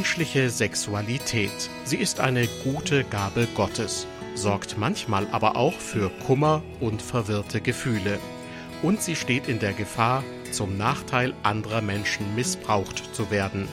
[0.00, 1.68] Menschliche Sexualität.
[1.84, 8.18] Sie ist eine gute Gabe Gottes, sorgt manchmal aber auch für Kummer und verwirrte Gefühle.
[8.80, 13.68] Und sie steht in der Gefahr, zum Nachteil anderer Menschen missbraucht zu werden.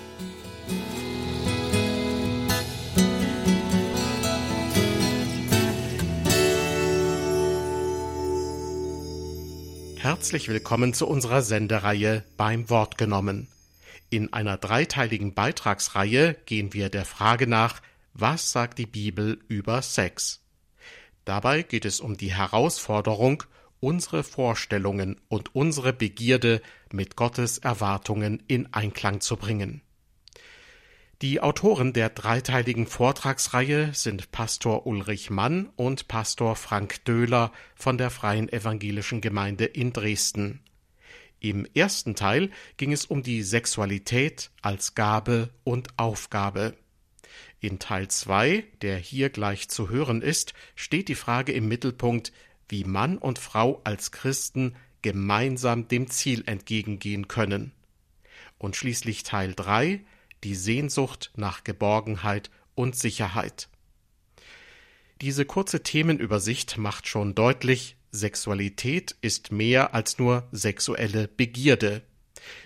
[9.95, 13.48] Herzlich willkommen zu unserer Sendereihe beim Wort genommen.
[14.09, 17.81] In einer dreiteiligen Beitragsreihe gehen wir der Frage nach,
[18.13, 20.41] was sagt die Bibel über Sex?
[21.25, 23.43] Dabei geht es um die Herausforderung,
[23.81, 26.61] unsere Vorstellungen und unsere Begierde
[26.91, 29.81] mit Gottes Erwartungen in Einklang zu bringen.
[31.21, 38.11] Die Autoren der dreiteiligen Vortragsreihe sind Pastor Ulrich Mann und Pastor Frank Döhler von der
[38.11, 40.61] Freien Evangelischen Gemeinde in Dresden.
[41.39, 46.75] Im ersten Teil ging es um die Sexualität als Gabe und Aufgabe.
[47.59, 52.31] In Teil 2, der hier gleich zu hören ist, steht die Frage im Mittelpunkt,
[52.69, 57.71] wie Mann und Frau als Christen gemeinsam dem Ziel entgegengehen können.
[58.58, 60.02] Und schließlich Teil 3,
[60.43, 63.69] die Sehnsucht nach Geborgenheit und Sicherheit.
[65.21, 72.03] Diese kurze Themenübersicht macht schon deutlich, Sexualität ist mehr als nur sexuelle Begierde.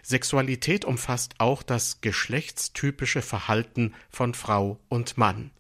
[0.04, 5.52] Sexualität umfasst auch das geschlechtstypische Verhalten von Frau und Mann.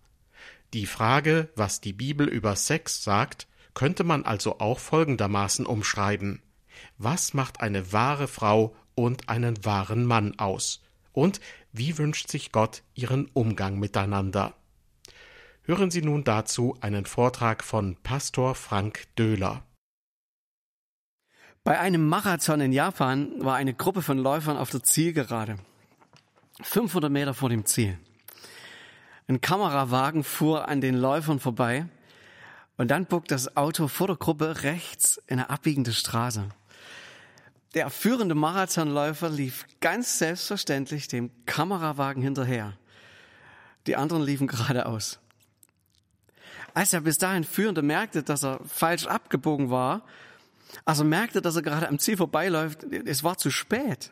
[0.73, 6.41] Die Frage, was die Bibel über Sex sagt, könnte man also auch folgendermaßen umschreiben.
[6.97, 10.81] Was macht eine wahre Frau und einen wahren Mann aus?
[11.13, 11.41] Und
[11.73, 14.55] wie wünscht sich Gott ihren Umgang miteinander?
[15.63, 19.63] Hören Sie nun dazu einen Vortrag von Pastor Frank Döhler.
[21.63, 25.57] Bei einem Marathon in Japan war eine Gruppe von Läufern auf der Zielgerade.
[26.63, 27.99] 500 Meter vor dem Ziel.
[29.27, 31.85] Ein Kamerawagen fuhr an den Läufern vorbei
[32.77, 36.50] und dann bog das Auto vor der Gruppe rechts in eine abbiegende Straße.
[37.75, 42.73] Der führende Marathonläufer lief ganz selbstverständlich dem Kamerawagen hinterher.
[43.85, 45.19] Die anderen liefen geradeaus.
[46.73, 50.01] Als der bis dahin Führende merkte, dass er falsch abgebogen war,
[50.85, 54.11] als er merkte, dass er gerade am Ziel vorbeiläuft, es war zu spät.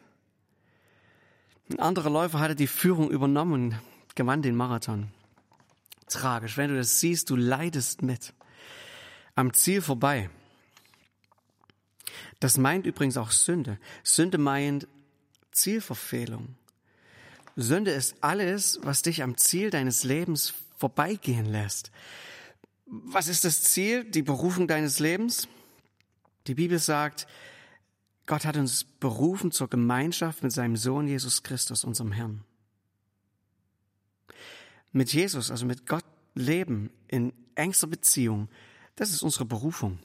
[1.71, 3.79] Ein anderer Läufer hatte die Führung übernommen und
[4.15, 5.11] gewann den Marathon.
[6.07, 8.33] Tragisch, wenn du das siehst, du leidest mit.
[9.35, 10.29] Am Ziel vorbei.
[12.39, 13.77] Das meint übrigens auch Sünde.
[14.03, 14.87] Sünde meint
[15.51, 16.55] Zielverfehlung.
[17.55, 21.91] Sünde ist alles, was dich am Ziel deines Lebens vorbeigehen lässt.
[22.85, 25.47] Was ist das Ziel, die Berufung deines Lebens?
[26.49, 27.27] Die Bibel sagt,
[28.25, 32.43] Gott hat uns berufen zur Gemeinschaft mit seinem Sohn Jesus Christus, unserem Herrn.
[34.91, 38.49] Mit Jesus, also mit Gott leben in engster Beziehung,
[38.95, 39.99] das ist unsere Berufung.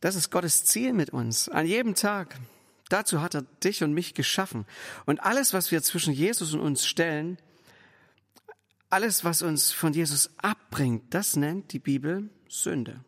[0.00, 2.40] Das ist Gottes Ziel mit uns, an jedem Tag.
[2.88, 4.64] Dazu hat er dich und mich geschaffen.
[5.04, 7.36] Und alles, was wir zwischen Jesus und uns stellen,
[8.88, 13.04] alles, was uns von Jesus abbringt, das nennt die Bibel Sünde.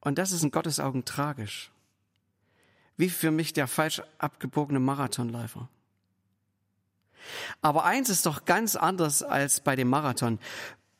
[0.00, 1.70] Und das ist in Gottes Augen tragisch.
[2.96, 5.68] Wie für mich der falsch abgebogene Marathonläufer.
[7.60, 10.38] Aber eins ist doch ganz anders als bei dem Marathon.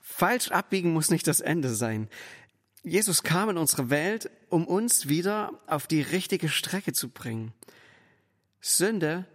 [0.01, 2.09] Falsch abbiegen muss nicht das Ende sein.
[2.83, 7.53] Jesus kam in unsere Welt, um uns wieder auf die richtige Strecke zu bringen.
[8.61, 9.27] Sünde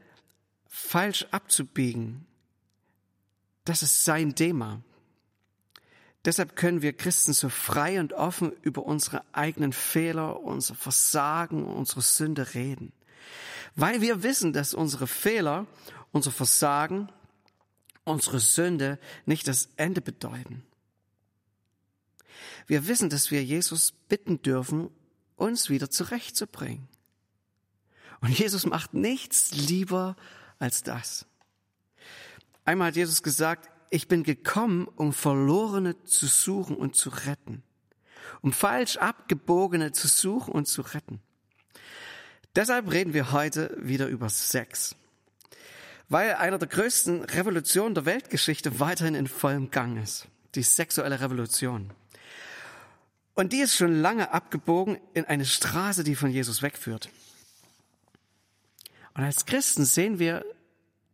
[0.68, 2.26] falsch abzubiegen,
[3.64, 4.82] das ist sein Thema.
[6.25, 12.02] Deshalb können wir Christen so frei und offen über unsere eigenen Fehler, unser Versagen, unsere
[12.02, 12.91] Sünde reden.
[13.75, 15.68] Weil wir wissen, dass unsere Fehler,
[16.12, 17.09] unser Versagen,
[18.06, 20.64] unsere Sünde nicht das Ende bedeuten.
[22.66, 24.90] Wir wissen, dass wir Jesus bitten dürfen,
[25.35, 26.88] uns wieder zurechtzubringen.
[28.22, 30.16] Und Jesus macht nichts lieber
[30.58, 31.28] als das.
[32.64, 37.64] Einmal hat Jesus gesagt, ich bin gekommen, um Verlorene zu suchen und zu retten,
[38.42, 41.22] um falsch abgebogene zu suchen und zu retten.
[42.56, 44.97] Deshalb reden wir heute wieder über Sex,
[46.09, 51.91] weil einer der größten Revolutionen der Weltgeschichte weiterhin in vollem Gang ist, die sexuelle Revolution.
[53.34, 57.09] Und die ist schon lange abgebogen in eine Straße, die von Jesus wegführt.
[59.14, 60.46] Und als Christen sehen wir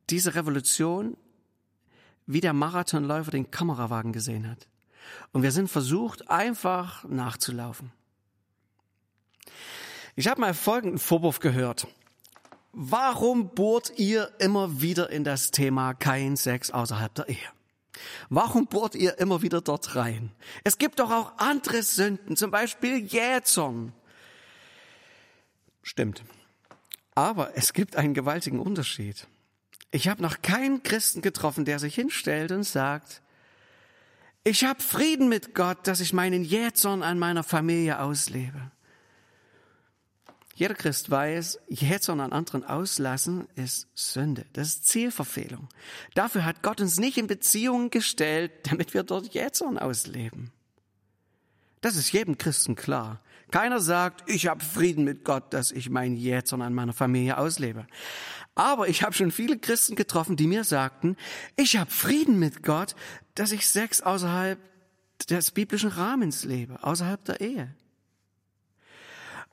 [0.10, 1.16] diese Revolution
[2.34, 4.68] wie der Marathonläufer den Kamerawagen gesehen hat.
[5.32, 7.92] Und wir sind versucht, einfach nachzulaufen.
[10.16, 11.88] Ich habe mal folgenden Vorwurf gehört.
[12.74, 17.38] Warum bohrt ihr immer wieder in das Thema kein Sex außerhalb der Ehe?
[18.30, 20.32] Warum bohrt ihr immer wieder dort rein?
[20.64, 23.94] Es gibt doch auch andere Sünden, zum Beispiel Jähzorn.
[25.84, 26.24] Stimmt.
[27.14, 29.28] Aber es gibt einen gewaltigen Unterschied.
[29.92, 33.22] Ich habe noch keinen Christen getroffen, der sich hinstellt und sagt,
[34.44, 38.72] ich habe Frieden mit Gott, dass ich meinen Jähzorn an meiner Familie auslebe.
[40.56, 44.46] Jeder Christ weiß, Jähzorn an anderen auslassen ist Sünde.
[44.54, 45.68] Das ist Zielverfehlung.
[46.14, 50.52] Dafür hat Gott uns nicht in Beziehungen gestellt, damit wir dort Jähzorn ausleben.
[51.82, 53.22] Das ist jedem Christen klar.
[53.50, 57.86] Keiner sagt, ich habe Frieden mit Gott, dass ich mein Jähzorn an meiner Familie auslebe.
[58.56, 61.18] Aber ich habe schon viele Christen getroffen, die mir sagten,
[61.58, 62.96] ich habe Frieden mit Gott,
[63.36, 64.60] dass ich Sex außerhalb
[65.28, 67.76] des biblischen Rahmens lebe, außerhalb der Ehe.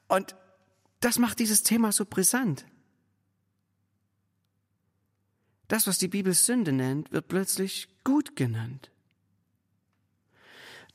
[0.07, 0.37] Und
[1.01, 2.65] das macht dieses Thema so brisant.
[5.69, 8.91] Das, was die Bibel Sünde nennt, wird plötzlich gut genannt.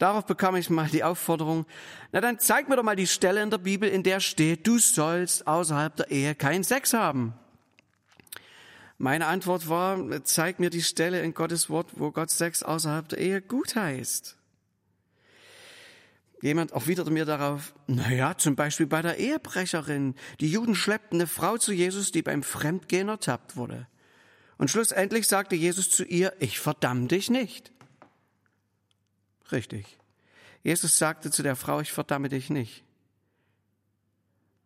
[0.03, 1.65] Darauf bekam ich mal die Aufforderung,
[2.11, 4.77] na dann zeig mir doch mal die Stelle in der Bibel, in der steht, du
[4.77, 7.33] sollst außerhalb der Ehe keinen Sex haben.
[8.97, 13.19] Meine Antwort war, zeig mir die Stelle in Gottes Wort, wo Gott Sex außerhalb der
[13.19, 14.35] Ehe gut heißt.
[16.41, 20.15] Jemand erwiderte mir darauf, na ja, zum Beispiel bei der Ehebrecherin.
[20.41, 23.87] Die Juden schleppten eine Frau zu Jesus, die beim Fremdgehen ertappt wurde.
[24.57, 27.71] Und schlussendlich sagte Jesus zu ihr, ich verdamm dich nicht.
[29.51, 29.97] Richtig.
[30.63, 32.83] Jesus sagte zu der Frau, ich verdamme dich nicht.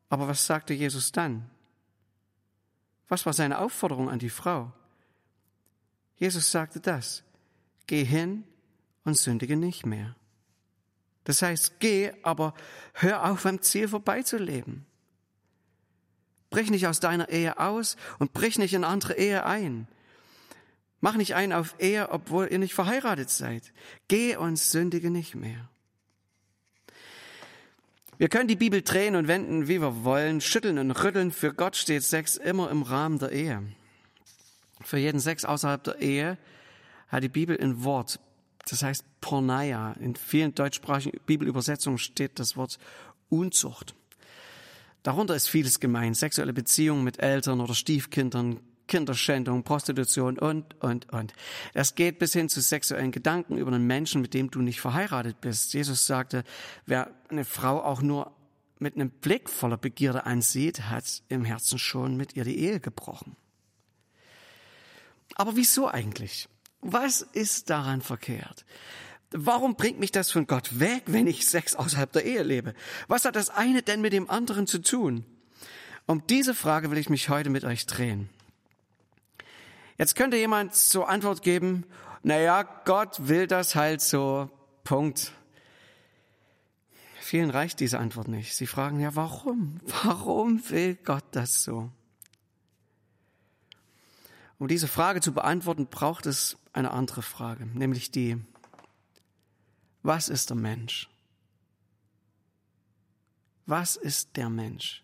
[0.10, 1.50] Aber was sagte Jesus dann?
[3.08, 4.72] Was war seine Aufforderung an die Frau?
[6.18, 7.24] Jesus sagte das,
[7.88, 8.44] geh hin
[9.04, 10.16] und sündige nicht mehr.
[11.24, 12.54] Das heißt, geh, aber
[12.94, 14.86] hör auf, am Ziel vorbeizuleben.
[16.50, 19.88] Brich nicht aus deiner Ehe aus und brich nicht in andere Ehe ein.
[21.00, 23.72] Mach nicht ein auf Ehe, obwohl ihr nicht verheiratet seid.
[24.08, 25.70] Geh und sündige nicht mehr.
[28.18, 31.32] Wir können die Bibel drehen und wenden, wie wir wollen, schütteln und rütteln.
[31.32, 33.64] Für Gott steht Sex immer im Rahmen der Ehe.
[34.82, 36.38] Für jeden Sex außerhalb der Ehe
[37.10, 38.20] hat die Bibel ein Wort.
[38.68, 39.94] Das heißt Porneia.
[40.00, 42.80] In vielen deutschsprachigen Bibelübersetzungen steht das Wort
[43.30, 43.94] Unzucht.
[45.04, 46.18] Darunter ist vieles gemeint.
[46.18, 51.34] Sexuelle Beziehungen mit Eltern oder Stiefkindern, Kinderschändung, Prostitution und, und, und.
[51.74, 55.42] Das geht bis hin zu sexuellen Gedanken über einen Menschen, mit dem du nicht verheiratet
[55.42, 55.74] bist.
[55.74, 56.44] Jesus sagte,
[56.86, 58.32] wer eine Frau auch nur
[58.80, 63.36] mit einem Blick voller Begierde ansieht, hat im Herzen schon mit ihr die Ehe gebrochen.
[65.36, 66.48] Aber wieso eigentlich?
[66.82, 68.66] Was ist daran verkehrt?
[69.32, 72.74] Warum bringt mich das von Gott weg, wenn ich Sex außerhalb der Ehe lebe?
[73.08, 75.26] Was hat das eine denn mit dem anderen zu tun?
[76.06, 78.30] Um diese Frage will ich mich heute mit euch drehen.
[79.98, 81.86] Jetzt könnte jemand zur Antwort geben,
[82.22, 84.50] naja, Gott will das halt so,
[84.84, 85.32] Punkt.
[87.20, 88.56] Vielen reicht diese Antwort nicht.
[88.56, 89.80] Sie fragen ja, warum?
[90.04, 91.92] Warum will Gott das so?
[94.60, 98.38] Um diese Frage zu beantworten, braucht es eine andere Frage, nämlich die,
[100.04, 101.10] was ist der Mensch?
[103.66, 105.04] Was ist der Mensch?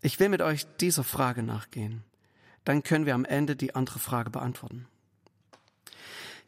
[0.00, 2.04] Ich will mit euch dieser Frage nachgehen
[2.64, 4.86] dann können wir am Ende die andere Frage beantworten.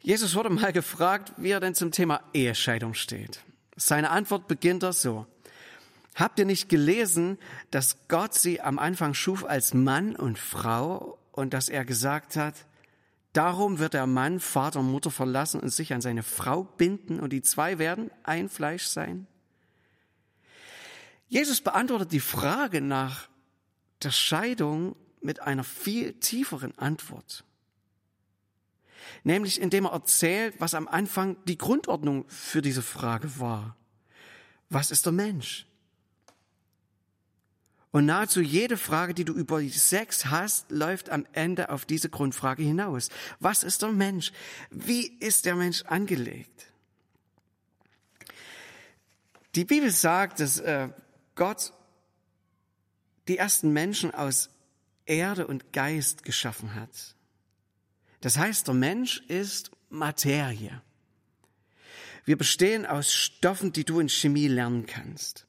[0.01, 3.41] Jesus wurde mal gefragt, wie er denn zum Thema Ehescheidung steht.
[3.75, 5.25] Seine Antwort beginnt da so.
[6.13, 7.37] Habt ihr nicht gelesen,
[7.71, 12.53] dass Gott sie am Anfang schuf als Mann und Frau und dass er gesagt hat,
[13.33, 17.33] darum wird der Mann Vater und Mutter verlassen und sich an seine Frau binden und
[17.33, 19.27] die zwei werden ein Fleisch sein?
[21.27, 23.27] Jesus beantwortet die Frage nach
[24.03, 24.95] der Scheidung
[25.25, 27.43] mit einer viel tieferen Antwort.
[29.23, 33.75] Nämlich indem er erzählt, was am Anfang die Grundordnung für diese Frage war.
[34.69, 35.67] Was ist der Mensch?
[37.91, 42.61] Und nahezu jede Frage, die du über Sex hast, läuft am Ende auf diese Grundfrage
[42.61, 43.09] hinaus.
[43.39, 44.33] Was ist der Mensch?
[44.69, 46.65] Wie ist der Mensch angelegt?
[49.55, 50.89] Die Bibel sagt, dass äh,
[51.35, 51.71] Gott
[53.29, 54.49] die ersten Menschen aus
[55.05, 57.15] Erde und Geist geschaffen hat.
[58.21, 60.81] Das heißt, der Mensch ist Materie.
[62.25, 65.45] Wir bestehen aus Stoffen, die du in Chemie lernen kannst.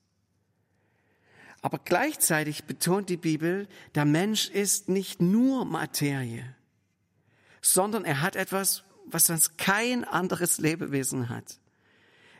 [1.62, 6.54] Aber gleichzeitig betont die Bibel, der Mensch ist nicht nur Materie,
[7.60, 11.58] sondern er hat etwas, was sonst kein anderes Lebewesen hat.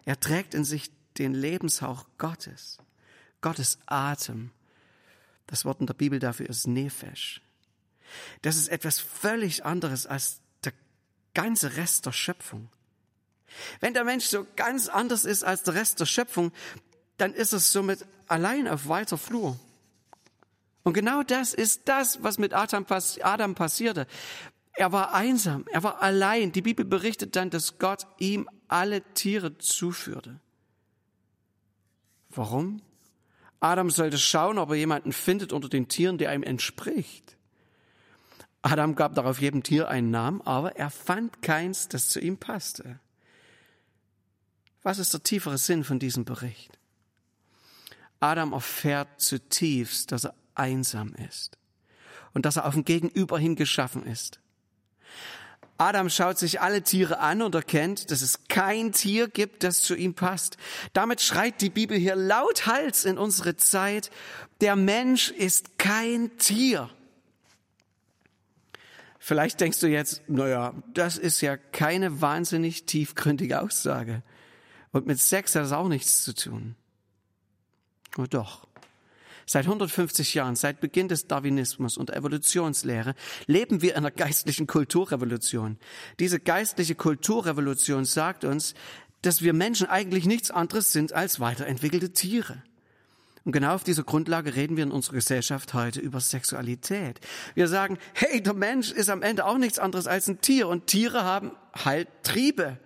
[0.04, 2.78] Er trägt in sich den Lebenshauch Gottes,
[3.40, 4.50] Gottes Atem,
[5.46, 7.40] Das Wort in der Bibel dafür ist Nefesh.
[8.42, 10.72] Das ist etwas völlig anderes als der
[11.34, 12.68] ganze Rest der Schöpfung.
[13.80, 16.52] Wenn der Mensch so ganz anders ist als der Rest der Schöpfung,
[17.16, 19.58] dann ist es somit allein auf weiter Flur.
[20.82, 24.06] Und genau das ist das, was mit Adam, passierte.
[24.72, 26.52] Er war einsam, er war allein.
[26.52, 30.38] Die Bibel berichtet dann, dass Gott ihm alle Tiere zuführte.
[32.28, 32.82] Warum?
[33.60, 37.36] Adam sollte schauen, ob er jemanden findet unter den Tieren, der ihm entspricht.
[38.62, 42.98] Adam gab darauf jedem Tier einen Namen, aber er fand keins, das zu ihm passte.
[44.82, 46.78] Was ist der tiefere Sinn von diesem Bericht?
[48.20, 51.58] Adam erfährt zutiefst, dass er einsam ist
[52.34, 54.40] und dass er auf ein Gegenüber hin geschaffen ist.
[55.78, 59.94] Adam schaut sich alle Tiere an und erkennt, dass es kein Tier gibt, das zu
[59.94, 60.56] ihm passt.
[60.92, 64.10] Damit schreit die Bibel hier lauthals in unsere Zeit,
[64.60, 66.88] der Mensch ist kein Tier.
[69.18, 74.22] Vielleicht denkst du jetzt, naja, das ist ja keine wahnsinnig tiefgründige Aussage.
[74.92, 76.76] Und mit Sex hat es auch nichts zu tun.
[78.16, 78.66] Oh doch.
[79.48, 83.14] Seit 150 Jahren, seit Beginn des Darwinismus und Evolutionslehre,
[83.46, 85.78] leben wir in einer geistlichen Kulturrevolution.
[86.18, 88.74] Diese geistliche Kulturrevolution sagt uns,
[89.22, 92.60] dass wir Menschen eigentlich nichts anderes sind als weiterentwickelte Tiere.
[93.44, 97.20] Und genau auf dieser Grundlage reden wir in unserer Gesellschaft heute über Sexualität.
[97.54, 100.88] Wir sagen, hey, der Mensch ist am Ende auch nichts anderes als ein Tier und
[100.88, 102.78] Tiere haben halt Triebe.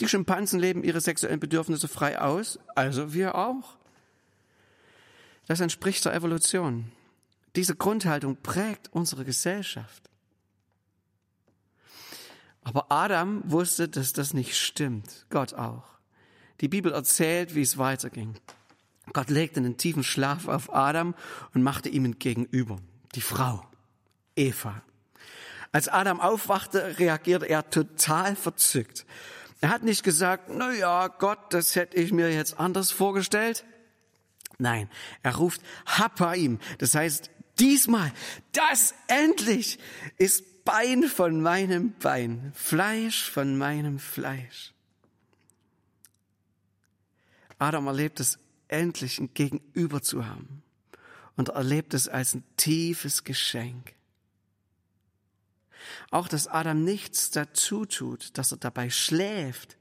[0.00, 3.78] Die Schimpansen leben ihre sexuellen Bedürfnisse frei aus, also wir auch.
[5.48, 6.92] Das entspricht der Evolution.
[7.56, 10.08] Diese Grundhaltung prägt unsere Gesellschaft.
[12.62, 15.26] Aber Adam wusste, dass das nicht stimmt.
[15.30, 15.84] Gott auch.
[16.60, 18.34] Die Bibel erzählt, wie es weiterging.
[19.14, 21.14] Gott legte einen tiefen Schlaf auf Adam
[21.54, 22.78] und machte ihm entgegenüber
[23.14, 23.64] die Frau,
[24.36, 24.82] Eva.
[25.72, 29.06] Als Adam aufwachte, reagierte er total verzückt.
[29.60, 33.64] Er hat nicht gesagt, na ja, Gott, das hätte ich mir jetzt anders vorgestellt.
[34.58, 34.90] Nein,
[35.22, 36.58] er ruft Hapaim.
[36.78, 38.12] Das heißt, diesmal,
[38.52, 39.78] das endlich
[40.18, 44.74] ist Bein von meinem Bein, Fleisch von meinem Fleisch.
[47.58, 48.38] Adam erlebt es
[48.68, 50.62] endlich ein Gegenüber zu haben
[51.36, 53.94] und erlebt es als ein tiefes Geschenk.
[56.10, 59.78] Auch dass Adam nichts dazu tut, dass er dabei schläft,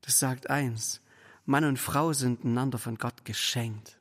[0.00, 1.02] das sagt eins,
[1.50, 3.98] Mann und Frau sind einander von Gott geschenkt.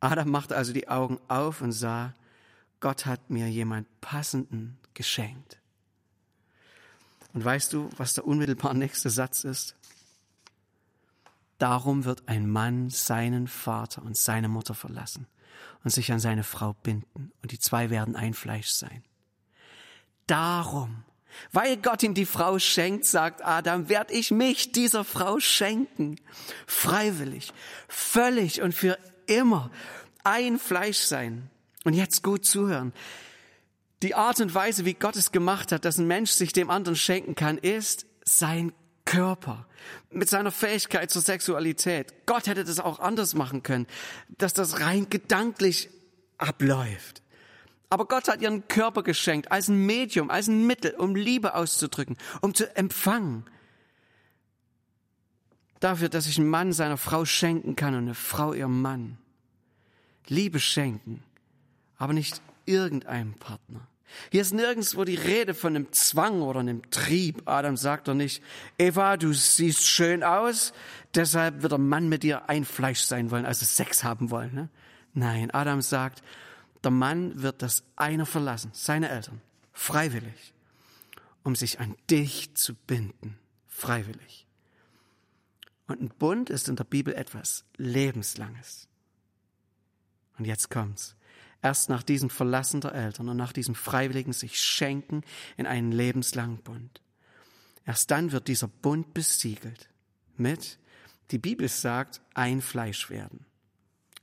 [0.00, 2.14] Adam machte also die Augen auf und sah,
[2.80, 5.58] Gott hat mir jemand passenden geschenkt.
[7.34, 9.76] Und weißt du, was der unmittelbar nächste Satz ist?
[11.58, 15.26] Darum wird ein Mann seinen Vater und seine Mutter verlassen
[15.84, 19.04] und sich an seine Frau binden, und die zwei werden ein Fleisch sein.
[20.26, 21.04] Darum
[21.52, 26.16] weil Gott ihm die Frau schenkt, sagt Adam, werde ich mich dieser Frau schenken.
[26.66, 27.52] Freiwillig,
[27.88, 29.70] völlig und für immer
[30.24, 31.50] ein Fleisch sein.
[31.84, 32.92] Und jetzt gut zuhören.
[34.02, 36.96] Die Art und Weise, wie Gott es gemacht hat, dass ein Mensch sich dem anderen
[36.96, 38.72] schenken kann, ist sein
[39.04, 39.66] Körper
[40.10, 42.26] mit seiner Fähigkeit zur Sexualität.
[42.26, 43.86] Gott hätte das auch anders machen können,
[44.36, 45.88] dass das rein gedanklich
[46.36, 47.22] abläuft.
[47.90, 52.16] Aber Gott hat ihren Körper geschenkt als ein Medium, als ein Mittel, um Liebe auszudrücken,
[52.40, 53.44] um zu empfangen.
[55.80, 59.16] Dafür, dass ich ein Mann seiner Frau schenken kann und eine Frau ihrem Mann.
[60.26, 61.22] Liebe schenken,
[61.96, 63.86] aber nicht irgendeinem Partner.
[64.30, 67.42] Hier ist nirgendwo die Rede von einem Zwang oder einem Trieb.
[67.46, 68.42] Adam sagt doch nicht,
[68.78, 70.72] Eva, du siehst schön aus,
[71.14, 74.54] deshalb wird der Mann mit dir ein Fleisch sein wollen, also Sex haben wollen.
[74.54, 74.68] Ne?
[75.14, 76.22] Nein, Adam sagt,
[76.84, 79.40] der Mann wird das eine verlassen, seine Eltern,
[79.72, 80.54] freiwillig,
[81.42, 84.46] um sich an dich zu binden, freiwillig.
[85.86, 88.88] Und ein Bund ist in der Bibel etwas Lebenslanges.
[90.38, 91.16] Und jetzt kommt's.
[91.60, 95.22] Erst nach diesem Verlassen der Eltern und nach diesem freiwilligen sich schenken
[95.56, 97.02] in einen lebenslangen Bund.
[97.84, 99.88] Erst dann wird dieser Bund besiegelt
[100.36, 100.78] mit,
[101.30, 103.44] die Bibel sagt, ein Fleisch werden.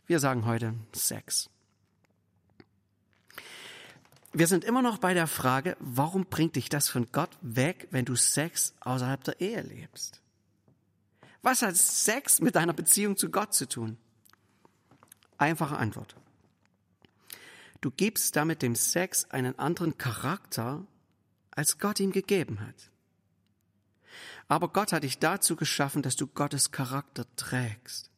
[0.08, 1.50] Wir sagen heute Sex.
[4.38, 8.04] Wir sind immer noch bei der Frage, warum bringt dich das von Gott weg, wenn
[8.04, 10.22] du Sex außerhalb der Ehe lebst?
[11.42, 13.98] Was hat Sex mit deiner Beziehung zu Gott zu tun?
[15.38, 16.18] Einfache Antwort.
[17.80, 20.86] Du gibst damit dem Sex einen anderen Charakter,
[21.52, 22.92] als Gott ihm gegeben hat.
[24.50, 28.12] Aber Gott hat dich dazu geschaffen, dass du Gottes Charakter trägst,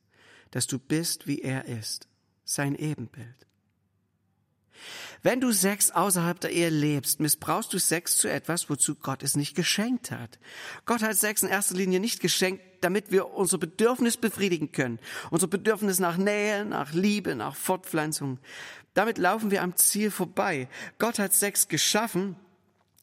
[0.49, 2.07] dass du bist, wie er ist.
[2.43, 3.46] sein Ebenbild.
[5.23, 9.35] Wenn du Sex außerhalb der Ehe lebst, missbrauchst du Sex zu etwas, wozu Gott es
[9.35, 10.39] nicht geschenkt hat.
[10.85, 14.99] Gott hat Sex in erster Linie nicht geschenkt, damit wir unser Bedürfnis befriedigen können.
[15.31, 18.39] Unser Bedürfnis nach Nähe, nach Liebe, nach Fortpflanzung.
[18.93, 20.67] Damit laufen wir am Ziel vorbei.
[20.99, 22.35] Gott hat Sex geschaffen,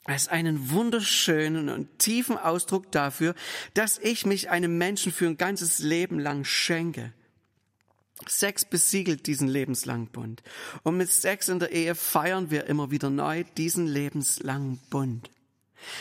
[0.05, 3.35] als einen wunderschönen und tiefen Ausdruck dafür,
[3.73, 7.13] dass ich mich einem Menschen für ein ganzes Leben lang schenke.
[8.31, 10.43] Sex besiegelt diesen lebenslangen Bund.
[10.83, 15.31] Und mit Sex in der Ehe feiern wir immer wieder neu diesen lebenslangen Bund.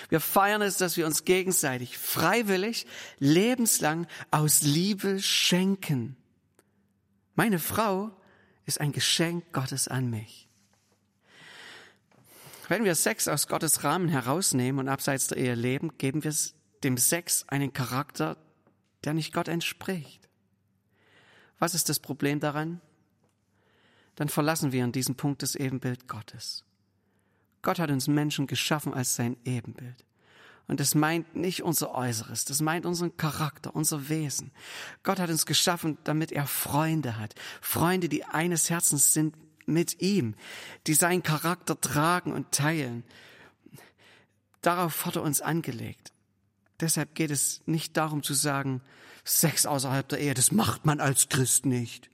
[0.09, 2.85] Wir feiern es, dass wir uns gegenseitig freiwillig,
[3.19, 6.15] lebenslang aus Liebe schenken.
[7.35, 8.11] Meine Frau
[8.65, 10.47] ist ein Geschenk Gottes an mich.
[12.69, 16.33] Wenn wir Sex aus Gottes Rahmen herausnehmen und abseits der Ehe leben, geben wir
[16.83, 18.37] dem Sex einen Charakter,
[19.03, 20.22] der nicht Gott entspricht.
[21.63, 22.81] Was ist das Problem daran?
[24.15, 26.65] Dann verlassen wir an diesem Punkt das Ebenbild Gottes.
[27.61, 30.05] Gott hat uns Menschen geschaffen als sein Ebenbild.
[30.67, 34.51] Und das meint nicht unser Äußeres, das meint unseren Charakter, unser Wesen.
[35.03, 37.33] Gott hat uns geschaffen, damit er Freunde hat.
[37.61, 39.33] Freunde, die eines Herzens sind
[39.65, 40.35] mit ihm,
[40.85, 43.05] die seinen Charakter tragen und teilen.
[44.59, 46.12] Darauf hat er uns angelegt.
[46.79, 48.81] Deshalb geht es nicht darum zu sagen,
[49.23, 52.09] Sex außerhalb der Ehe, das macht man als Christ nicht.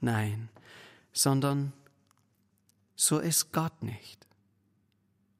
[0.00, 0.48] Nein,
[1.12, 1.72] sondern
[2.94, 4.26] so ist Gott nicht.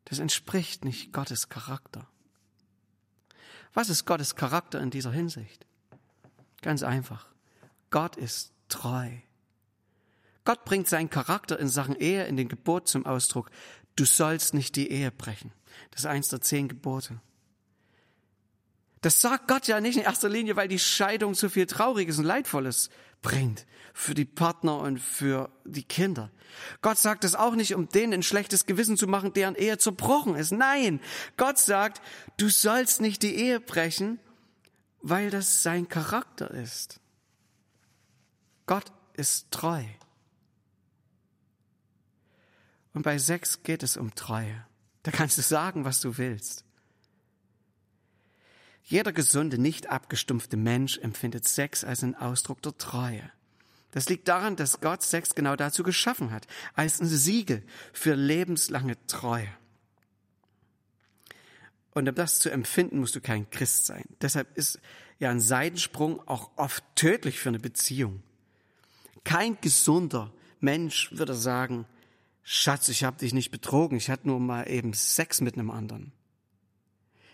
[0.07, 2.07] Das entspricht nicht Gottes Charakter.
[3.75, 5.67] Was ist Gottes Charakter in dieser Hinsicht?
[6.63, 7.29] Ganz einfach.
[7.91, 9.11] Gott ist treu.
[10.45, 13.51] Gott bringt seinen Charakter in Sachen Ehe in den Gebot zum Ausdruck.
[13.97, 15.53] Du sollst nicht die Ehe brechen.
[15.91, 17.21] Das ist eins der zehn Gebote.
[19.05, 22.25] Das sagt Gott ja nicht in erster Linie, weil die Scheidung so viel Trauriges und
[22.25, 22.89] Leidvolles
[23.21, 26.31] bringt für die Partner und für die Kinder.
[26.81, 30.37] Gott sagt es auch nicht, um denen ein schlechtes Gewissen zu machen, deren Ehe zerbrochen
[30.37, 30.53] ist.
[30.53, 31.03] Nein,
[31.37, 32.01] Gott sagt,
[32.39, 34.19] du sollst nicht die Ehe brechen,
[35.03, 36.99] weil das sein Charakter ist.
[38.65, 39.85] Gott ist treu.
[42.95, 44.65] Und bei Sex geht es um Treue.
[45.03, 46.65] Da kannst du sagen, was du willst.
[48.85, 53.31] Jeder gesunde, nicht abgestumpfte Mensch empfindet Sex als einen Ausdruck der Treue.
[53.93, 58.97] Das liegt daran, dass Gott Sex genau dazu geschaffen hat, als ein Siegel für lebenslange
[59.07, 59.49] Treue.
[61.93, 64.05] Und um das zu empfinden, musst du kein Christ sein.
[64.21, 64.81] Deshalb ist
[65.19, 68.23] ja ein Seitensprung auch oft tödlich für eine Beziehung.
[69.23, 71.87] Kein gesunder Mensch würde sagen,
[72.43, 76.13] Schatz, ich habe dich nicht betrogen, ich hatte nur mal eben Sex mit einem anderen.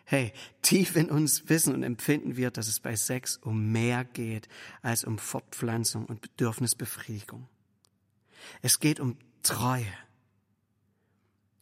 [0.05, 0.33] Hey,
[0.63, 4.49] tief in uns wissen und empfinden wir, dass es bei Sex um mehr geht
[4.83, 7.49] als um Fortpflanzung und Bedürfnisbefriedigung.
[8.63, 9.93] Es geht um Treue,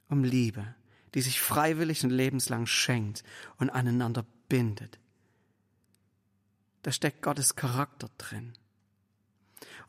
[0.08, 0.74] um Liebe,
[1.14, 3.22] die sich freiwillig und lebenslang schenkt
[3.58, 4.98] und aneinander bindet.
[6.82, 8.54] Da steckt Gottes Charakter drin.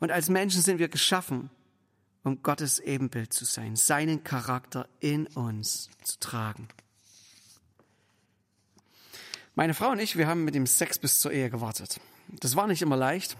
[0.00, 1.50] Und als Menschen sind wir geschaffen,
[2.22, 6.68] um Gottes Ebenbild zu sein, seinen Charakter in uns zu tragen.
[9.60, 12.00] Meine Frau und ich, wir haben mit dem Sex bis zur Ehe gewartet.
[12.28, 13.36] Das war nicht immer leicht.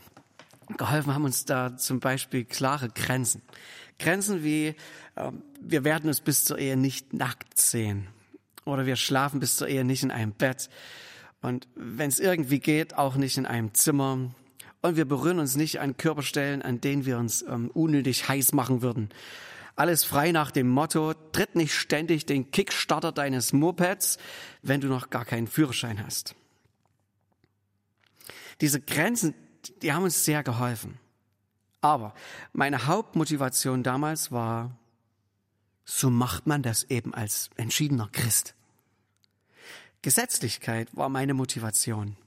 [0.77, 3.41] Geholfen haben uns da zum Beispiel klare Grenzen.
[3.99, 4.75] Grenzen wie,
[5.15, 8.07] äh, wir werden uns bis zur Ehe nicht nackt sehen.
[8.67, 10.69] Oder wir schlafen bis zur Ehe nicht in einem Bett.
[11.41, 14.31] Und wenn es irgendwie geht, auch nicht in einem Zimmer.
[14.83, 18.83] Und wir berühren uns nicht an Körperstellen, an denen wir uns ähm, unnötig heiß machen
[18.83, 19.09] würden.
[19.81, 24.19] Alles frei nach dem Motto, tritt nicht ständig den Kickstarter deines Mopeds,
[24.61, 26.35] wenn du noch gar keinen Führerschein hast.
[28.61, 29.33] Diese Grenzen,
[29.81, 30.99] die haben uns sehr geholfen.
[31.81, 32.13] Aber
[32.53, 34.77] meine Hauptmotivation damals war,
[35.87, 38.55] so macht man das eben als entschiedener Christ.
[40.03, 42.19] Gesetzlichkeit war meine Motivation.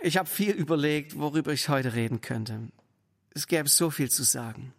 [0.00, 2.72] Ich habe viel überlegt, worüber ich heute reden könnte
[3.34, 4.72] es gäbe so viel zu sagen.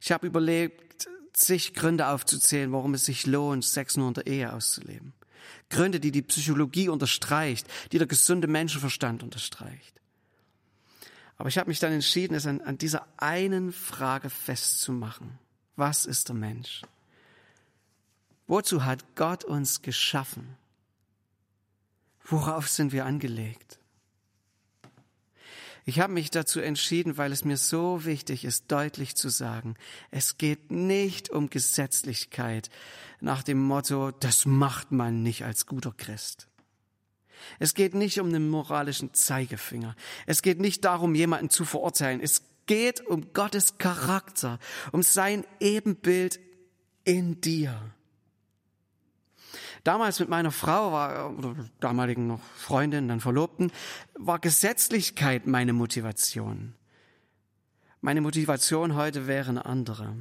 [0.00, 5.12] Ich habe überlegt, zig Gründe aufzuzählen, warum es sich lohnt, Sex nur unter Ehe auszuleben.
[5.70, 10.00] Gründe, die die Psychologie unterstreicht, die der gesunde Menschenverstand unterstreicht.
[11.36, 15.38] Aber ich habe mich dann entschieden, es an, an dieser einen Frage festzumachen.
[15.76, 16.82] Was ist der Mensch?
[18.46, 20.56] Wozu hat Gott uns geschaffen?
[22.24, 23.78] Worauf sind wir angelegt?
[25.86, 29.74] Ich habe mich dazu entschieden, weil es mir so wichtig ist, deutlich zu sagen,
[30.10, 32.70] es geht nicht um Gesetzlichkeit
[33.20, 36.48] nach dem Motto, das macht man nicht als guter Christ.
[37.58, 39.94] Es geht nicht um einen moralischen Zeigefinger.
[40.24, 42.20] Es geht nicht darum, jemanden zu verurteilen.
[42.20, 44.58] Es geht um Gottes Charakter,
[44.92, 46.40] um sein Ebenbild
[47.04, 47.78] in dir.
[49.84, 53.70] Damals mit meiner Frau war, oder damaligen noch Freundin, dann Verlobten,
[54.14, 56.74] war Gesetzlichkeit meine Motivation.
[58.00, 60.16] Meine Motivation heute wäre eine andere.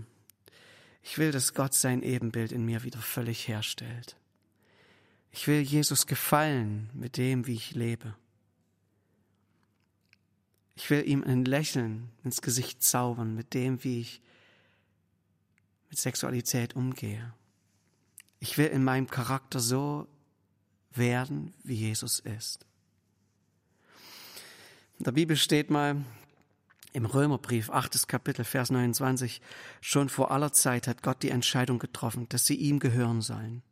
[1.02, 4.18] Ich will, dass Gott sein Ebenbild in mir wieder völlig herstellt.
[5.32, 8.16] Ich will Jesus gefallen mit dem, wie ich lebe.
[10.76, 14.22] Ich will ihm ein Lächeln ins Gesicht zaubern mit dem, wie ich
[15.90, 17.34] mit Sexualität umgehe.
[18.44, 20.06] Ich will in meinem Charakter so
[20.92, 22.66] werden, wie Jesus ist.
[25.00, 26.04] In der Bibel steht mal
[26.92, 29.40] im Römerbrief, achtes Kapitel, Vers 29,
[29.80, 33.64] schon vor aller Zeit hat Gott die Entscheidung getroffen, dass sie ihm gehören sollen.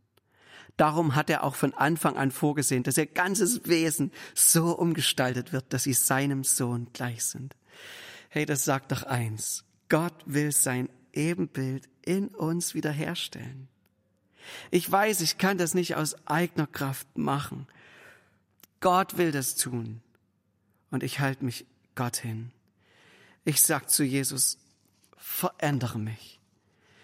[0.78, 5.74] Darum hat er auch von Anfang an vorgesehen, dass ihr ganzes Wesen so umgestaltet wird,
[5.74, 7.58] dass sie seinem Sohn gleich sind.
[8.30, 9.66] Hey, das sagt doch eins.
[9.90, 13.68] Gott will sein Ebenbild in uns wiederherstellen.
[14.70, 17.68] Ich weiß, ich kann das nicht aus eigener Kraft machen.
[18.80, 20.02] Gott will das tun.
[20.90, 22.52] Und ich halte mich Gott hin.
[23.46, 24.58] Ich sag zu Jesus,
[25.18, 26.40] verändere mich.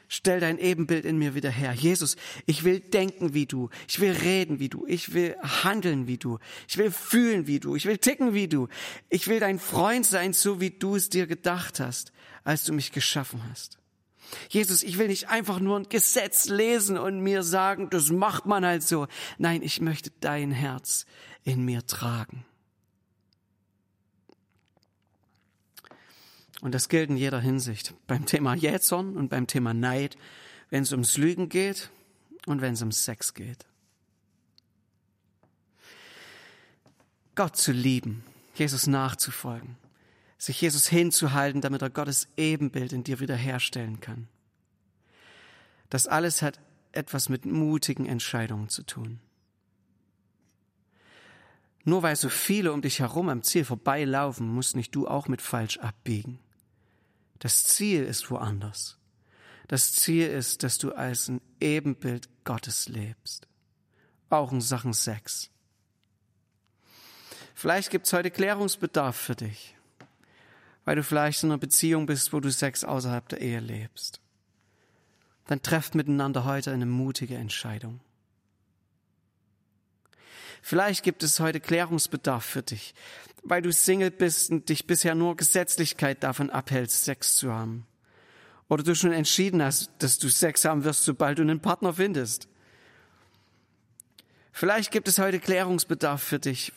[0.09, 1.73] Stell dein Ebenbild in mir wieder her.
[1.73, 3.69] Jesus, ich will denken wie du.
[3.89, 4.85] Ich will reden wie du.
[4.87, 6.39] Ich will handeln wie du.
[6.67, 7.75] Ich will fühlen wie du.
[7.75, 8.69] Ich will ticken wie du.
[9.09, 12.13] Ich will dein Freund sein, so wie du es dir gedacht hast,
[12.45, 13.79] als du mich geschaffen hast.
[14.49, 18.65] Jesus, ich will nicht einfach nur ein Gesetz lesen und mir sagen, das macht man
[18.65, 19.07] halt so.
[19.37, 21.05] Nein, ich möchte dein Herz
[21.43, 22.45] in mir tragen.
[26.61, 27.93] Und das gilt in jeder Hinsicht.
[28.07, 30.17] Beim Thema Jähzorn und beim Thema Neid,
[30.69, 31.89] wenn es ums Lügen geht
[32.45, 33.65] und wenn es um Sex geht.
[37.35, 38.23] Gott zu lieben,
[38.55, 39.77] Jesus nachzufolgen,
[40.37, 44.27] sich Jesus hinzuhalten, damit er Gottes Ebenbild in dir wiederherstellen kann.
[45.89, 46.59] Das alles hat
[46.91, 49.19] etwas mit mutigen Entscheidungen zu tun.
[51.87, 55.41] Nur weil so viele um dich herum am Ziel vorbeilaufen, musst nicht du auch mit
[55.41, 56.39] falsch abbiegen.
[57.39, 58.97] Das Ziel ist woanders.
[59.69, 63.47] Das Ziel ist, dass du als ein Ebenbild Gottes lebst.
[64.29, 65.49] Auch in Sachen Sex.
[67.55, 69.76] Vielleicht gibt es heute Klärungsbedarf für dich,
[70.87, 74.21] weil du vielleicht in einer Beziehung bist, wo du Sex außerhalb der Ehe lebst.
[75.45, 77.99] Dann trefft miteinander heute eine mutige Entscheidung.
[80.61, 82.95] Vielleicht gibt es heute Klärungsbedarf für dich,
[83.43, 87.85] weil du Single bist und dich bisher nur Gesetzlichkeit davon abhältst, Sex zu haben.
[88.69, 92.47] Oder du schon entschieden hast, dass du Sex haben wirst, sobald du einen Partner findest.
[94.53, 96.71] Vielleicht gibt es heute Klärungsbedarf für dich,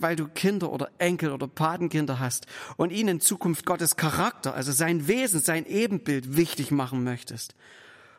[0.00, 4.72] weil, du Kinder oder Enkel oder Patenkinder hast und ihnen in Zukunft Gottes Charakter, also
[4.72, 7.54] sein Wesen, sein Ebenbild wichtig machen möchtest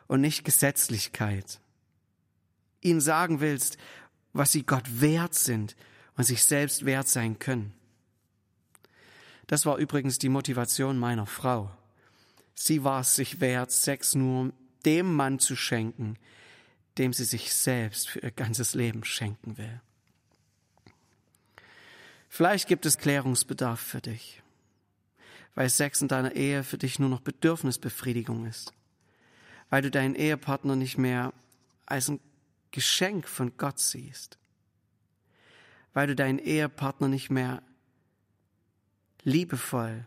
[0.06, 1.60] und nicht Gesetzlichkeit.
[2.80, 3.78] Ihnen sagen willst,
[4.32, 5.76] was sie Gott wert sind
[6.16, 7.72] und sich selbst wert sein können.
[9.46, 11.70] Das war übrigens die Motivation meiner Frau.
[12.54, 14.52] Sie war es sich wert, Sex nur
[14.84, 16.16] dem Mann zu schenken,
[16.98, 19.80] dem sie sich selbst für ihr ganzes Leben schenken will.
[22.28, 24.42] Vielleicht gibt es Klärungsbedarf für dich,
[25.54, 28.72] weil Sex in deiner Ehe für dich nur noch Bedürfnisbefriedigung ist,
[29.70, 31.32] weil du deinen Ehepartner nicht mehr
[31.86, 32.20] als ein
[32.70, 34.38] Geschenk von Gott siehst,
[35.94, 37.62] weil du deinen Ehepartner nicht mehr
[39.22, 40.06] liebevoll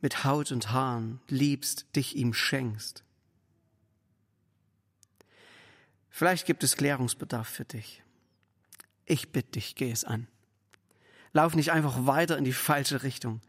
[0.00, 3.02] mit Haut und Haaren liebst, dich ihm schenkst.
[6.10, 8.02] Vielleicht gibt es Klärungsbedarf für dich.
[9.04, 10.28] Ich bitte dich, geh es an.
[11.34, 13.40] Lauf nicht einfach weiter in die falsche Richtung.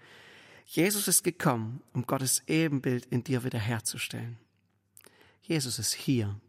[0.65, 4.37] Jesus ist gekommen, um Gottes Ebenbild in dir wiederherzustellen.
[5.43, 6.39] Jesus ist hier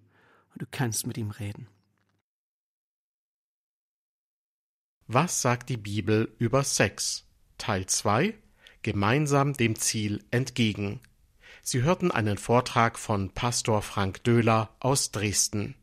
[0.54, 1.68] und du kannst mit ihm reden.
[5.06, 7.24] Was sagt die Bibel über Sex?
[7.58, 8.34] Teil 2
[8.80, 11.00] Gemeinsam dem Ziel entgegen.
[11.60, 15.74] Sie hörten einen Vortrag von Pastor Frank Döhler aus Dresden.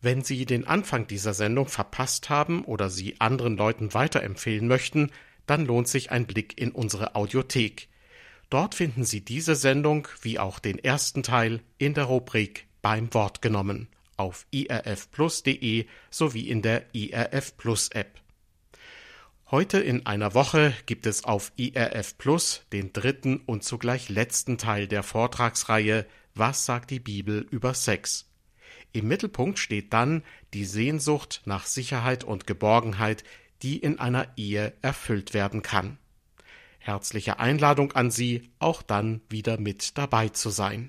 [0.00, 5.10] Wenn Sie den Anfang dieser Sendung verpasst haben oder sie anderen Leuten weiterempfehlen möchten,
[5.46, 7.88] dann lohnt sich ein Blick in unsere Audiothek.
[8.50, 13.42] Dort finden Sie diese Sendung wie auch den ersten Teil in der Rubrik beim Wort
[13.42, 18.20] genommen auf irfplus.de sowie in der IRF Plus App.
[19.50, 24.88] Heute in einer Woche gibt es auf IRF Plus den dritten und zugleich letzten Teil
[24.88, 28.28] der Vortragsreihe Was sagt die Bibel über Sex?
[28.96, 30.22] Im Mittelpunkt steht dann
[30.54, 33.24] die Sehnsucht nach Sicherheit und Geborgenheit,
[33.60, 35.98] die in einer Ehe erfüllt werden kann.
[36.78, 40.84] Herzliche Einladung an Sie, auch dann wieder mit dabei zu sein.